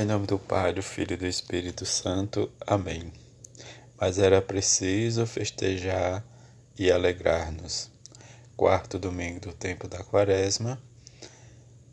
[0.00, 2.48] Em nome do Pai, do Filho e do Espírito Santo.
[2.64, 3.12] Amém.
[4.00, 6.24] Mas era preciso festejar
[6.78, 7.90] e alegrar-nos.
[8.56, 10.80] Quarto domingo do tempo da Quaresma.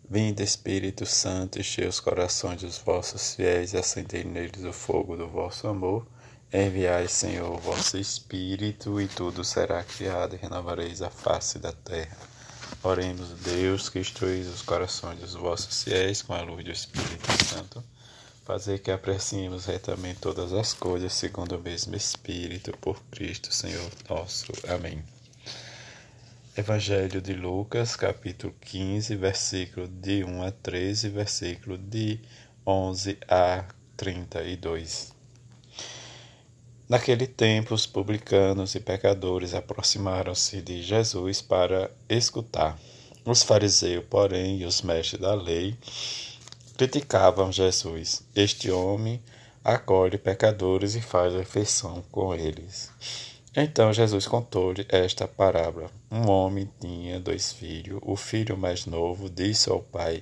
[0.07, 5.27] Vinde, Espírito Santo, enchei os corações dos vossos fiéis e acendei neles o fogo do
[5.27, 6.05] vosso amor.
[6.53, 12.15] Enviai, Senhor, o vosso Espírito, e tudo será criado, e renovareis a face da terra.
[12.83, 17.83] Oremos, Deus, que instruís os corações dos vossos fiéis com a luz do Espírito Santo.
[18.45, 24.51] Fazer que apreciemos retamente todas as coisas segundo o mesmo Espírito, por Cristo, Senhor nosso.
[24.67, 25.03] Amém.
[26.55, 32.19] Evangelho de Lucas, capítulo 15, versículo de 1 a 13, versículo de
[32.67, 33.65] 11 a
[33.97, 35.11] 32.
[36.87, 42.77] Naquele tempo, os publicanos e pecadores aproximaram-se de Jesus para escutar.
[43.25, 45.75] Os fariseus, porém, e os mestres da lei
[46.75, 48.21] criticavam Jesus.
[48.35, 49.21] Este homem
[49.63, 52.91] acolhe pecadores e faz refeição com eles.
[53.55, 55.89] Então Jesus contou-lhe esta parábola.
[56.11, 58.01] Um homem tinha dois filhos.
[58.03, 60.21] O filho mais novo disse ao pai: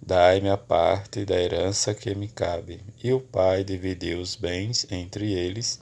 [0.00, 2.80] Dai-me a parte da herança que me cabe.
[3.04, 5.78] E o pai dividiu os bens entre eles.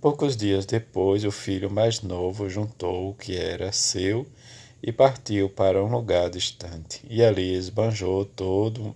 [0.00, 4.26] Poucos dias depois, o filho mais novo juntou o que era seu
[4.82, 7.00] e partiu para um lugar distante.
[7.08, 8.94] E ali esbanjou todo,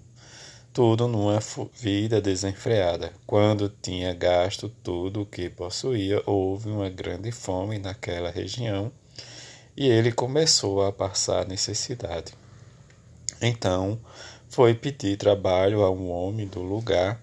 [0.73, 1.39] tudo numa
[1.75, 3.13] vida desenfreada.
[3.27, 8.91] Quando tinha gasto tudo o que possuía, houve uma grande fome naquela região
[9.77, 12.33] e ele começou a passar necessidade.
[13.41, 13.99] Então
[14.49, 17.21] foi pedir trabalho a um homem do lugar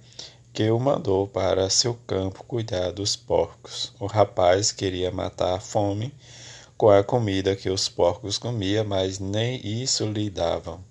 [0.54, 3.94] que o mandou para seu campo cuidar dos porcos.
[4.00, 6.14] O rapaz queria matar a fome
[6.78, 10.84] com a comida que os porcos comiam, mas nem isso lhe davam.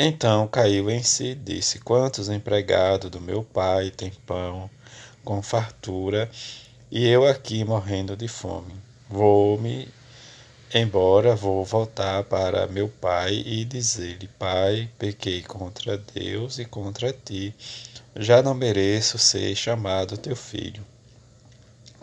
[0.00, 4.70] Então caiu em si e disse: Quantos empregados do meu pai têm pão
[5.24, 6.30] com fartura,
[6.88, 8.74] e eu aqui morrendo de fome?
[9.10, 9.88] Vou-me
[10.72, 17.52] embora, vou voltar para meu pai e dizer-lhe: Pai, pequei contra Deus e contra ti
[18.14, 20.86] já não mereço ser chamado teu filho.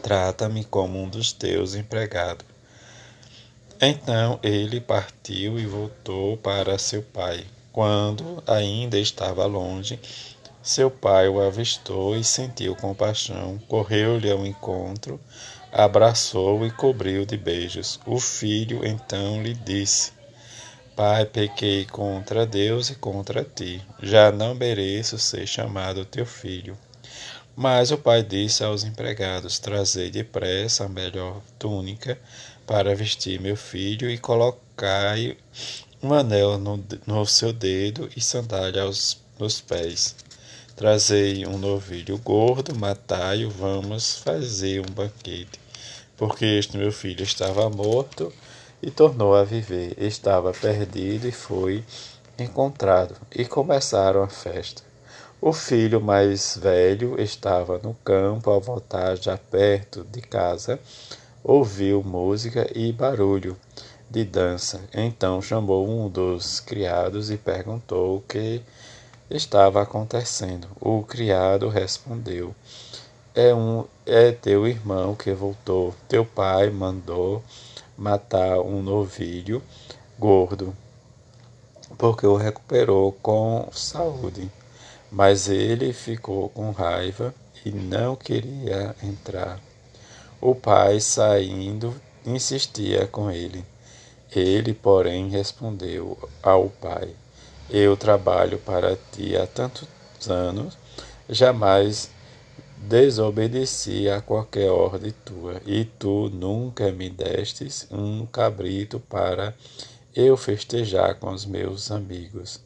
[0.03, 2.45] Trata-me como um dos teus empregados.
[3.79, 7.45] Então ele partiu e voltou para seu pai.
[7.75, 9.99] Quando ainda estava longe,
[10.63, 15.19] seu pai o avistou e sentiu compaixão, correu-lhe ao encontro,
[15.73, 17.99] abraçou e cobriu de beijos.
[18.05, 20.13] O filho então lhe disse:
[20.95, 23.81] Pai, pequei contra Deus e contra ti.
[24.01, 26.77] Já não mereço ser chamado teu filho.
[27.57, 32.17] Mas o pai disse aos empregados: Trazei depressa a melhor túnica
[32.65, 35.37] para vestir meu filho e colocai
[36.05, 40.15] um anel no, no seu dedo e sandália aos nos pés.
[40.75, 45.59] Trazei um novilho gordo, matai-o, vamos fazer um banquete.
[46.15, 48.31] Porque este meu filho estava morto
[48.83, 49.95] e tornou a viver.
[49.97, 51.83] Estava perdido e foi
[52.37, 54.83] encontrado, e começaram a festa.
[55.41, 60.79] O filho mais velho estava no campo ao voltar já perto de casa,
[61.43, 63.57] ouviu música e barulho
[64.15, 64.81] de dança.
[64.93, 68.61] Então chamou um dos criados e perguntou o que
[69.29, 70.69] estava acontecendo.
[70.79, 72.55] O criado respondeu:
[73.35, 75.93] É um é teu irmão que voltou.
[76.07, 77.43] Teu pai mandou
[77.97, 79.61] matar um novilho
[80.17, 80.73] gordo,
[81.97, 84.49] porque o recuperou com saúde.
[85.11, 89.59] Mas ele ficou com raiva e não queria entrar.
[90.39, 91.93] O pai, saindo,
[92.25, 93.63] insistia com ele.
[94.33, 97.15] Ele, porém, respondeu ao pai:
[97.69, 99.87] Eu trabalho para ti há tantos
[100.27, 100.77] anos,
[101.29, 102.09] jamais
[102.77, 109.55] desobedeci a qualquer ordem tua, e tu nunca me destes um cabrito para
[110.15, 112.61] eu festejar com os meus amigos.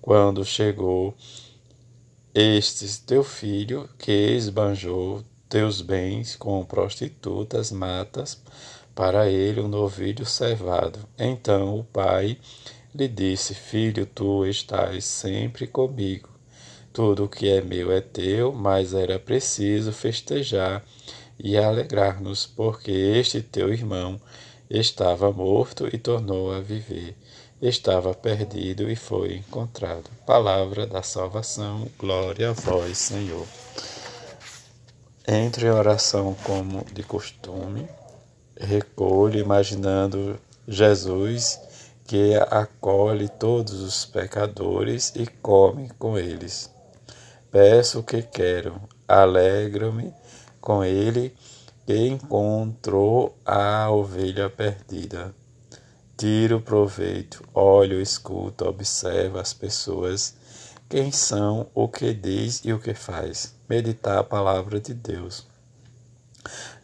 [0.00, 1.14] Quando chegou
[2.34, 8.40] este teu filho, que esbanjou teus bens com prostitutas, matas
[8.94, 10.98] para ele um novilho cevado.
[11.18, 12.38] Então o pai
[12.94, 16.34] lhe disse: Filho, tu estás sempre comigo
[16.94, 20.84] tudo o que é meu é teu, mas era preciso festejar
[21.36, 24.20] e alegrar-nos, porque este teu irmão
[24.70, 27.16] estava morto e tornou a viver,
[27.60, 30.08] estava perdido e foi encontrado.
[30.24, 33.44] Palavra da salvação, glória a vós, Senhor.
[35.26, 37.88] Entre oração como de costume,
[38.58, 41.58] recolhe imaginando Jesus
[42.06, 46.70] que acolhe todos os pecadores e come com eles.
[47.50, 50.12] Peço o que quero, alegro-me
[50.60, 51.34] com ele
[51.86, 55.34] que encontrou a ovelha perdida.
[56.16, 60.34] Tiro proveito, olho, escuto, observo as pessoas,
[60.88, 63.54] quem são, o que diz e o que faz.
[63.68, 65.46] Meditar a palavra de Deus.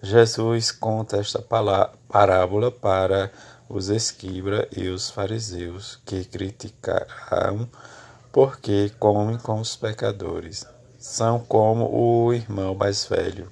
[0.03, 1.43] Jesus conta esta
[2.09, 3.31] parábola para
[3.69, 7.69] os esquibra e os fariseus, que criticaram
[8.33, 10.67] porque comem com os pecadores.
[10.99, 13.51] São como o irmão mais velho.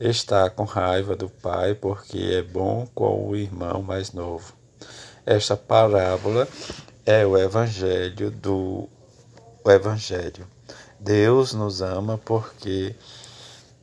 [0.00, 4.52] Está com raiva do pai porque é bom com o irmão mais novo.
[5.24, 6.48] Esta parábola
[7.04, 8.88] é o evangelho do
[9.64, 10.46] o evangelho.
[10.98, 12.94] Deus nos ama porque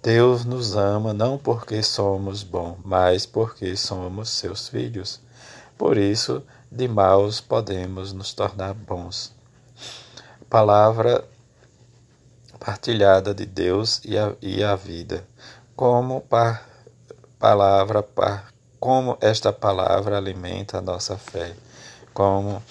[0.06, 5.20] Deus nos ama não porque somos bons, mas porque somos seus filhos.
[5.80, 9.34] Por isso, de maus podemos nos tornar bons.
[10.48, 11.28] Palavra
[12.60, 15.26] partilhada de Deus e a, e a vida.
[15.76, 16.70] Como par,
[17.40, 21.56] palavra, par, como esta palavra alimenta a nossa fé,
[22.14, 22.62] como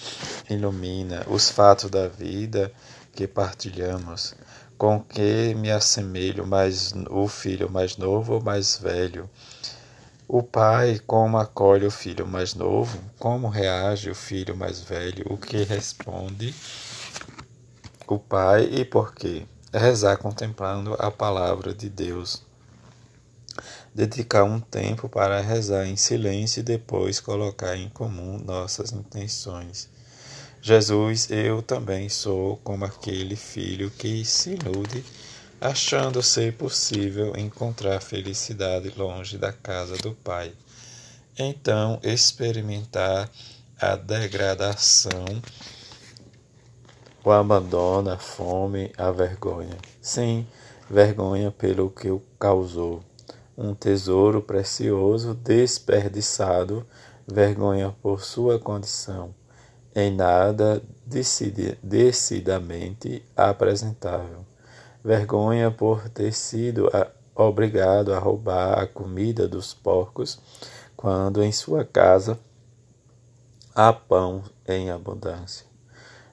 [0.48, 2.72] ilumina os fatos da vida
[3.12, 4.36] que partilhamos,
[4.84, 9.30] com que me assemelho mais o filho mais novo ou mais velho,
[10.28, 15.38] o pai, como acolhe o filho mais novo, como reage o filho mais velho, o
[15.38, 16.54] que responde
[18.06, 19.46] o pai e por quê.
[19.72, 22.42] Rezar contemplando a palavra de Deus.
[23.94, 29.88] Dedicar um tempo para rezar em silêncio e depois colocar em comum nossas intenções.
[30.66, 35.04] Jesus, eu também sou como aquele filho que se ilude
[35.60, 40.54] achando ser possível encontrar felicidade longe da casa do Pai.
[41.38, 43.30] Então, experimentar
[43.78, 45.26] a degradação,
[47.22, 49.76] o abandono, a fome, a vergonha.
[50.00, 50.46] Sim,
[50.88, 53.04] vergonha pelo que o causou.
[53.54, 56.86] Um tesouro precioso desperdiçado,
[57.26, 59.34] vergonha por sua condição,
[59.94, 60.82] em nada
[61.82, 64.44] decididamente apresentável
[65.04, 66.90] vergonha por ter sido
[67.34, 70.40] obrigado a roubar a comida dos porcos,
[70.96, 72.38] quando em sua casa
[73.74, 75.66] há pão em abundância.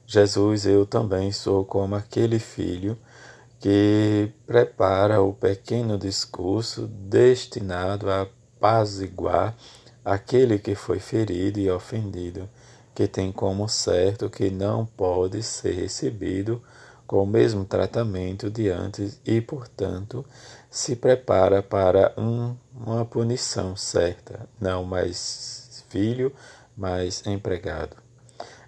[0.08, 2.98] Jesus, eu também sou como aquele filho
[3.60, 9.56] que prepara o pequeno discurso destinado a apaziguar
[10.04, 12.50] aquele que foi ferido e ofendido,
[12.94, 16.62] que tem como certo que não pode ser recebido
[17.08, 20.26] com o mesmo tratamento de antes e, portanto,
[20.70, 26.32] se prepara para um, uma punição certa, não mais filho,
[26.76, 27.98] mas empregado.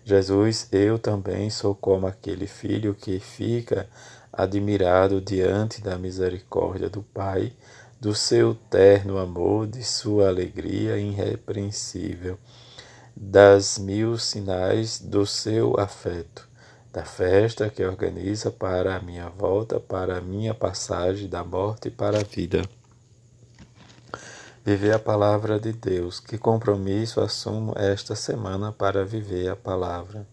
[0.03, 3.87] Jesus, eu também sou como aquele filho que fica
[4.33, 7.53] admirado diante da misericórdia do Pai,
[8.01, 12.37] do seu terno amor, de sua alegria irrepreensível,
[13.29, 16.47] das mil sinais do seu afeto
[16.91, 22.19] da festa que organiza para a minha volta, para a minha passagem da morte para
[22.19, 22.61] a vida.
[24.63, 26.19] Viver a palavra de Deus.
[26.19, 30.27] Que compromisso assumo esta semana para viver a palavra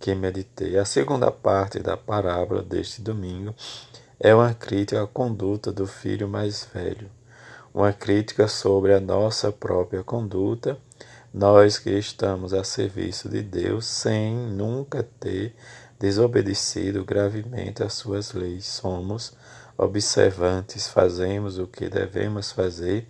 [0.00, 0.78] que meditei.
[0.78, 3.54] A segunda parte da parábola deste domingo
[4.18, 7.10] é uma crítica à conduta do filho mais velho,
[7.74, 10.78] uma crítica sobre a nossa própria conduta,
[11.32, 15.54] nós que estamos a serviço de Deus sem nunca ter
[15.98, 18.66] desobedecido gravemente às suas leis.
[18.66, 19.32] Somos
[19.78, 23.08] observantes, fazemos o que devemos fazer,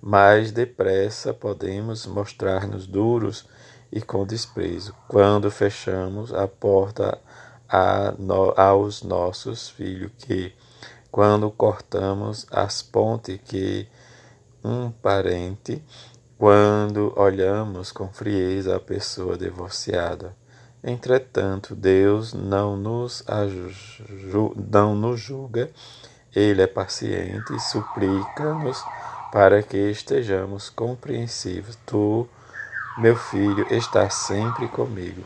[0.00, 3.46] mas depressa podemos mostrar-nos duros
[3.90, 7.18] e com desprezo quando fechamos a porta
[7.68, 10.52] a no, aos nossos filhos, que
[11.10, 13.88] quando cortamos as pontes que
[14.62, 15.82] um parente,
[16.44, 20.36] quando olhamos com frieza a pessoa divorciada
[20.84, 23.24] Entretanto, Deus não nos,
[24.70, 25.70] não nos julga,
[26.36, 28.84] Ele é paciente e suplica-nos
[29.32, 31.78] para que estejamos compreensivos.
[31.86, 32.28] Tu,
[32.98, 35.22] meu filho, estás sempre comigo.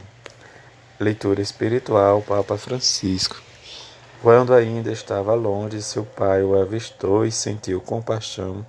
[1.01, 3.43] Leitura espiritual, Papa Francisco.
[4.23, 8.65] Quando ainda estava longe, seu pai o avistou e sentiu compaixão.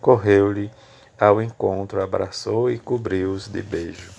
[0.00, 0.70] Correu-lhe
[1.22, 4.10] ao encontro, abraçou e cobriu-os de beijo.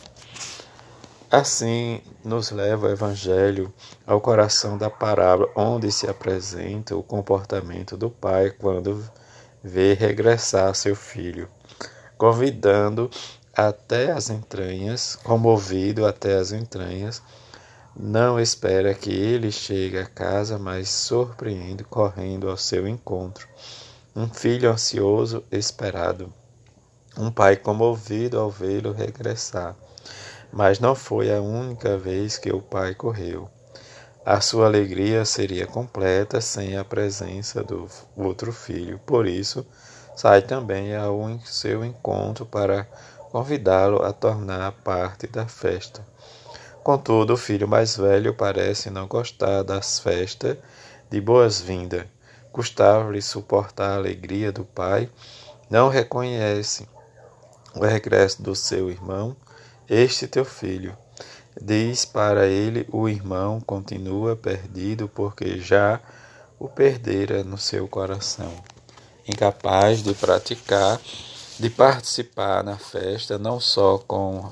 [1.29, 3.73] Assim nos leva o Evangelho
[4.07, 9.03] ao coração da parábola, onde se apresenta o comportamento do pai quando
[9.61, 11.49] vê regressar seu filho,
[12.17, 13.11] convidando
[13.53, 17.21] até as entranhas, comovido até as entranhas,
[17.95, 23.47] Não espera que ele chegue a casa, mas surpreende correndo ao seu encontro.
[24.15, 26.33] Um filho ansioso, esperado.
[27.15, 29.75] Um pai comovido ao vê-lo regressar.
[30.51, 33.47] Mas não foi a única vez que o pai correu.
[34.25, 38.99] A sua alegria seria completa sem a presença do outro filho.
[39.05, 39.63] Por isso,
[40.15, 42.85] sai também ao seu encontro para
[43.31, 46.03] convidá-lo a tornar parte da festa.
[46.83, 50.57] Contudo, o filho mais velho parece não gostar das festas
[51.11, 52.05] de boas-vindas.
[52.51, 55.09] Custava-lhe suportar a alegria do pai.
[55.69, 56.87] Não reconhece
[57.75, 59.35] o regresso do seu irmão,
[59.89, 60.97] este teu filho.
[61.59, 65.99] Diz para ele: o irmão continua perdido porque já
[66.59, 68.53] o perdera no seu coração.
[69.27, 70.99] Incapaz de praticar,
[71.59, 74.51] de participar na festa, não só com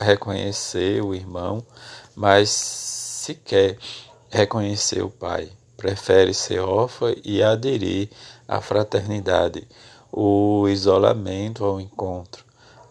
[0.00, 1.64] reconhecer o irmão,
[2.14, 3.78] mas sequer
[4.30, 5.50] reconhecer o pai.
[5.76, 8.08] Prefere ser órfã e aderir
[8.48, 9.66] à fraternidade,
[10.12, 12.44] o isolamento ao encontro,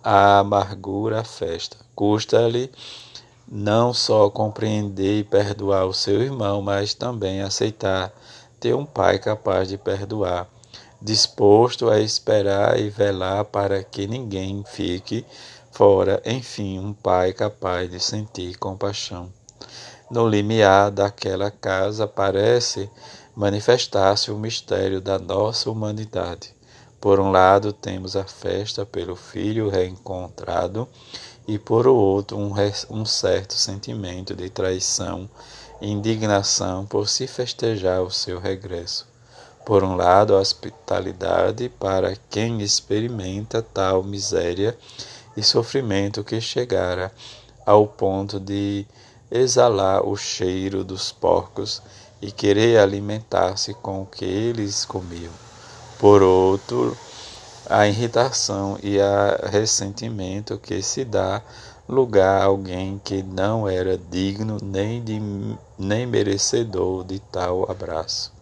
[0.04, 1.78] a amargura à festa.
[1.96, 2.72] Custa-lhe
[3.48, 8.12] não só compreender e perdoar o seu irmão, mas também aceitar
[8.60, 10.48] ter um pai capaz de perdoar,
[11.02, 15.26] disposto a esperar e velar para que ninguém fique
[15.72, 19.32] fora, enfim, um pai capaz de sentir compaixão.
[20.10, 22.90] No limiar daquela casa parece
[23.36, 26.55] manifestar-se o mistério da nossa humanidade.
[27.06, 30.90] Por um lado, temos a festa pelo filho reencontrado,
[31.48, 32.52] e por outro, um,
[32.90, 35.30] um certo sentimento de traição
[35.80, 39.06] e indignação por se festejar o seu regresso.
[39.64, 44.76] Por um lado, a hospitalidade para quem experimenta tal miséria
[45.38, 47.12] e sofrimento que chegara
[47.68, 48.84] ao ponto de
[49.30, 51.84] exalar o cheiro dos porcos
[52.20, 55.45] e querer alimentar-se com o que eles comiam.
[56.00, 56.98] Por outro,
[57.70, 61.42] a irritação e a ressentimento que se dá
[61.88, 65.22] lugar a alguém que não era digno nem, de,
[65.78, 68.34] nem merecedor de tal abraço.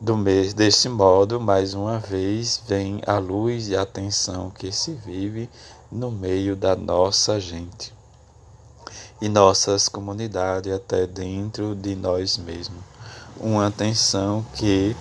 [0.00, 4.92] Do mês, deste modo, mais uma vez, vem a luz e a atenção que se
[4.92, 5.48] vive
[5.90, 7.96] no meio da nossa gente
[9.20, 12.82] e nossas comunidades, até dentro de nós mesmos.
[13.38, 14.94] Uma atenção que,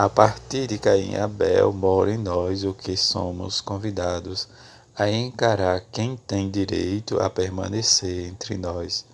[0.00, 4.48] a partir de Caim e Abel, mora em nós o que somos convidados
[4.96, 9.04] a encarar quem tem direito a permanecer entre nós,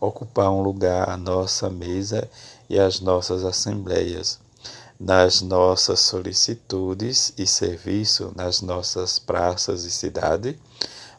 [0.00, 2.30] ocupar um lugar à nossa mesa
[2.70, 4.38] e às nossas assembleias
[5.00, 10.56] nas nossas solicitudes e serviço nas nossas praças e cidade,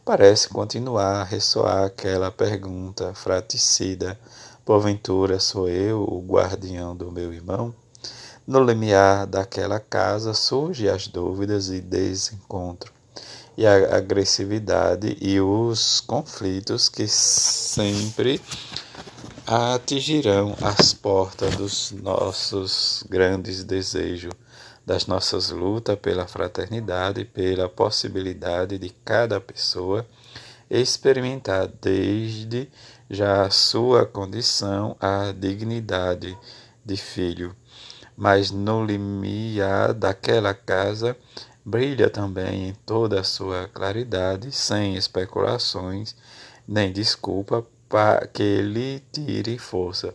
[0.06, 4.18] parece continuar a ressoar aquela pergunta fraticida:
[4.64, 7.74] Porventura sou eu o guardião do meu irmão?
[8.48, 12.90] No limiar daquela casa surgem as dúvidas e desencontro,
[13.58, 18.40] e a agressividade e os conflitos que sempre
[19.46, 24.32] atingirão as portas dos nossos grandes desejos,
[24.86, 30.06] das nossas lutas pela fraternidade, pela possibilidade de cada pessoa
[30.70, 32.66] experimentar desde
[33.10, 36.34] já a sua condição a dignidade
[36.82, 37.54] de filho.
[38.18, 41.16] Mas no limiar daquela casa
[41.64, 46.16] brilha também em toda a sua claridade, sem especulações
[46.68, 50.12] nem desculpa para que lhe tire força.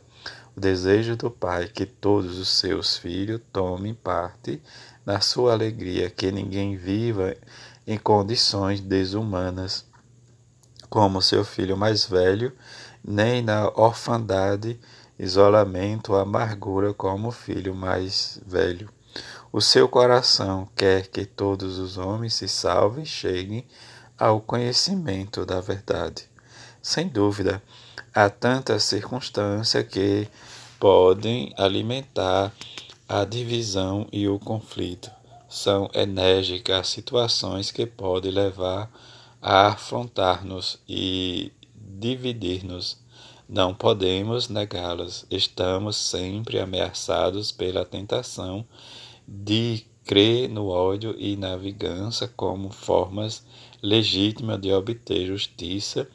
[0.55, 4.61] O desejo do Pai que todos os seus filhos tomem parte
[5.03, 7.35] na sua alegria, que ninguém viva
[7.87, 9.85] em condições desumanas,
[10.89, 12.53] como seu filho mais velho,
[13.03, 14.79] nem na orfandade,
[15.17, 18.89] isolamento, amargura como o filho mais velho.
[19.51, 23.65] O seu coração quer que todos os homens se salvem e cheguem
[24.17, 26.27] ao conhecimento da verdade.
[26.81, 27.61] Sem dúvida,
[28.13, 30.27] há tantas circunstâncias que
[30.79, 32.51] podem alimentar
[33.07, 35.11] a divisão e o conflito.
[35.47, 38.89] São enérgicas situações que podem levar
[39.41, 43.02] a afrontar-nos e dividir-nos.
[43.53, 45.27] Não podemos negá-las.
[45.29, 48.65] Estamos sempre ameaçados pela tentação
[49.27, 53.45] de crer no ódio e na vingança como formas
[53.79, 56.09] legítimas de obter justiça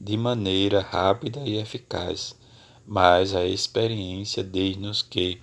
[0.00, 2.38] de maneira rápida e eficaz,
[2.86, 5.40] mas a experiência diz-nos que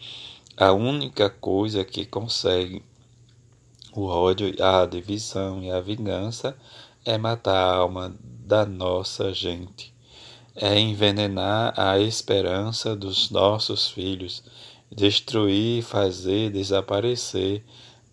[0.55, 2.81] a única coisa que consegue
[3.93, 6.57] o ódio, a divisão e a vingança
[7.03, 9.91] é matar a alma da nossa gente.
[10.55, 14.43] É envenenar a esperança dos nossos filhos,
[14.91, 17.63] destruir e fazer desaparecer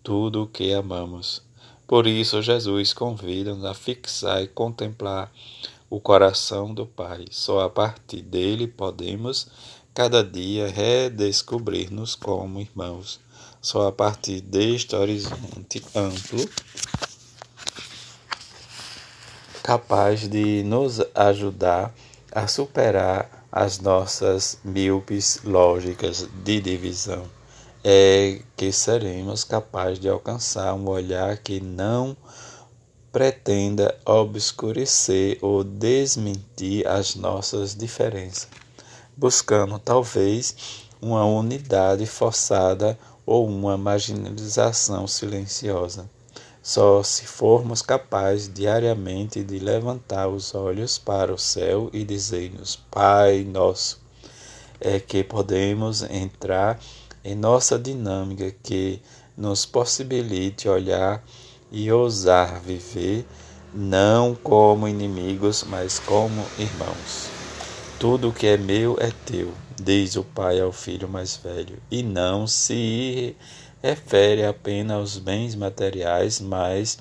[0.01, 1.41] tudo o que amamos.
[1.85, 5.31] Por isso, Jesus convida-nos a fixar e contemplar
[5.89, 7.25] o coração do Pai.
[7.31, 9.47] Só a partir dele podemos,
[9.93, 13.19] cada dia, redescobrir-nos como irmãos.
[13.61, 16.47] Só a partir deste horizonte amplo,
[19.61, 22.08] capaz de nos ajudar a
[22.47, 27.23] superar as nossas míopes lógicas de divisão,
[27.83, 32.15] é que seremos capazes de alcançar um olhar que não
[33.11, 38.47] pretenda obscurecer ou desmentir as nossas diferenças,
[39.17, 46.09] buscando talvez uma unidade forçada ou uma marginalização silenciosa.
[46.61, 53.43] Só se formos capazes diariamente de levantar os olhos para o céu e dizer-nos, Pai
[53.43, 54.01] nosso,
[54.79, 56.79] é que podemos entrar
[57.23, 59.01] em nossa dinâmica que
[59.37, 61.23] nos possibilite olhar
[61.71, 63.25] e ousar viver
[63.73, 67.29] não como inimigos, mas como irmãos.
[67.99, 72.47] Tudo que é meu é teu, diz o pai ao filho mais velho, e não
[72.47, 73.35] se
[73.81, 76.97] refere apenas aos bens materiais, mas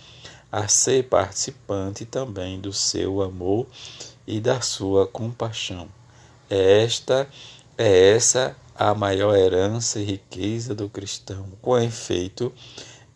[0.50, 3.66] a ser participante também do seu amor
[4.26, 5.88] e da sua compaixão.
[6.48, 7.28] Esta
[7.76, 11.46] é essa a maior herança e riqueza do cristão.
[11.60, 12.52] Com efeito,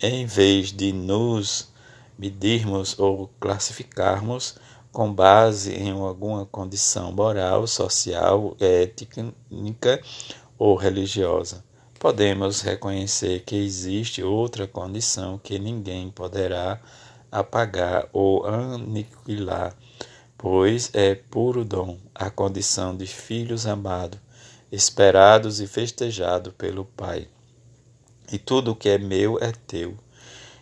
[0.01, 1.69] em vez de nos
[2.19, 4.57] medirmos ou classificarmos
[4.91, 10.03] com base em alguma condição moral, social, étnica
[10.59, 11.65] ou religiosa,
[12.03, 16.81] podemos reconhecer que existe outra condição que ninguém poderá
[17.31, 19.73] apagar ou aniquilar,
[20.37, 24.19] pois é puro dom, a condição de filhos amados,
[24.73, 27.29] esperados e festejados pelo Pai
[28.33, 29.95] e tudo o que é meu é teu,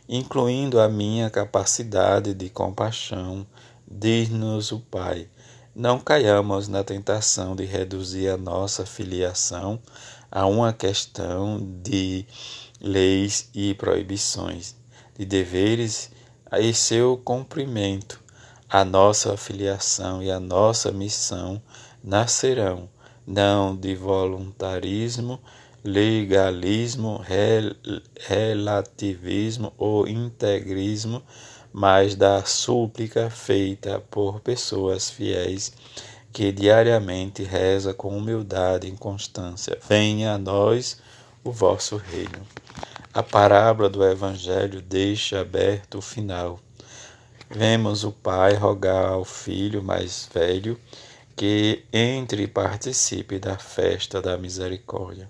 [0.06, 3.46] incluindo a minha capacidade de compaixão,
[3.90, 5.26] diz-nos o Pai.
[5.74, 9.80] Não caiamos na tentação de reduzir a nossa filiação
[10.30, 12.24] a uma questão de
[12.80, 14.74] leis e proibições,
[15.18, 16.10] de deveres
[16.52, 18.20] e seu cumprimento.
[18.68, 21.60] A nossa filiação e a nossa missão
[22.02, 22.88] nascerão
[23.26, 25.40] não de voluntarismo
[25.84, 27.74] legalismo, rel
[28.26, 31.22] relativismo ou integrismo,
[31.72, 35.72] mas da súplica feita por pessoas fiéis
[36.32, 39.78] que diariamente reza com humildade e constância.
[39.88, 40.98] Venha a nós
[41.42, 42.46] o vosso reino.
[43.12, 46.60] A parábola do Evangelho deixa aberto o final.
[47.50, 50.78] Vemos o pai rogar ao filho mais velho
[51.40, 55.28] que entre e participe da festa da misericórdia.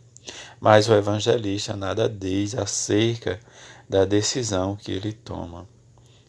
[0.59, 3.39] Mas o evangelista nada diz acerca
[3.89, 5.69] da decisão que ele toma.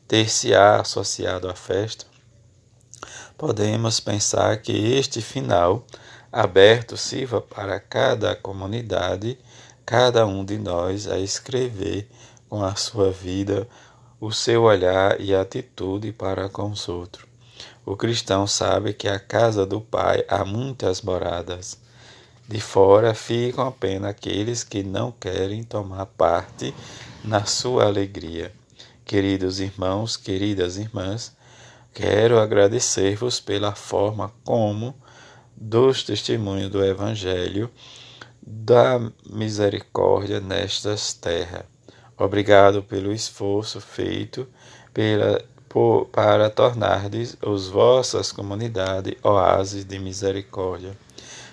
[0.08, 2.11] Ter-se-á associado à festa?
[3.42, 5.84] Podemos pensar que este final
[6.32, 9.36] aberto sirva para cada comunidade,
[9.84, 12.08] cada um de nós a escrever
[12.48, 13.68] com a sua vida
[14.20, 17.26] o seu olhar e atitude para com os outros.
[17.84, 21.80] O cristão sabe que a casa do Pai há muitas moradas.
[22.48, 26.76] De fora ficam apenas aqueles que não querem tomar parte
[27.24, 28.54] na sua alegria.
[29.04, 31.36] Queridos irmãos, queridas irmãs,
[31.94, 34.96] quero agradecer-vos pela forma como,
[35.56, 37.70] dos testemunhos do Evangelho,
[38.42, 39.00] da
[39.30, 41.64] misericórdia nestas terras.
[42.18, 44.48] Obrigado pelo esforço feito
[44.94, 50.98] pela, por, para tornardes os vossas comunidades oásis de misericórdia.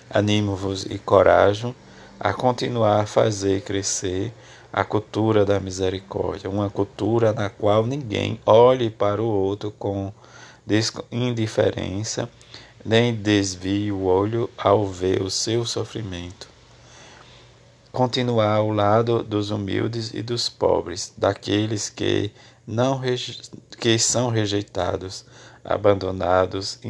[0.09, 1.75] Animo-vos e coragem
[2.19, 4.33] a continuar a fazer crescer
[4.71, 10.11] a cultura da misericórdia, uma cultura na qual ninguém olhe para o outro com
[11.11, 12.29] indiferença,
[12.85, 16.47] nem desvie o olho ao ver o seu sofrimento.
[17.91, 22.31] Continuar ao lado dos humildes e dos pobres, daqueles que
[22.65, 23.01] não
[23.79, 25.25] que são rejeitados,
[25.63, 26.89] abandonados e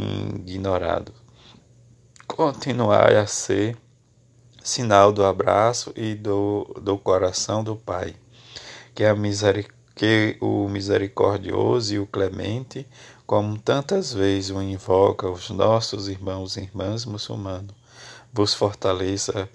[0.51, 1.19] ignorados
[2.29, 3.75] continuar a ser
[4.63, 8.15] sinal do abraço e do, do coração do Pai.
[8.93, 9.15] Que, a
[9.99, 12.87] que o misericordioso e o clemente,
[13.27, 17.75] como tantas vezes o invoca os nossos irmãos e irmãs muçulmanos,
[18.31, 19.49] vos fortaleça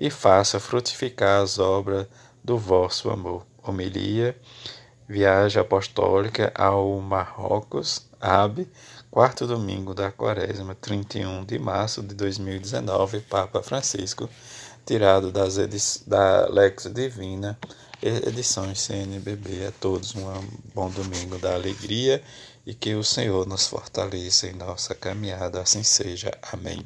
[0.00, 2.06] e faça frutificar as obras
[2.42, 3.44] do vosso amor.
[3.62, 4.34] Homilia,
[5.06, 8.66] viagem apostólica ao Marrocos, AB
[9.10, 14.26] quarto domingo da quaresma, 31 de março de 2019, Papa Francisco,
[14.86, 15.56] tirado das
[16.06, 17.58] da Lex Divina,
[18.02, 19.66] edições CNBB.
[19.66, 20.24] A todos um
[20.74, 22.22] bom domingo da alegria
[22.66, 26.32] e que o Senhor nos fortaleça em nossa caminhada, assim seja.
[26.52, 26.78] Amém.